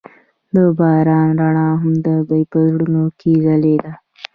[0.53, 3.93] د باران رڼا هم د دوی په زړونو کې ځلېده.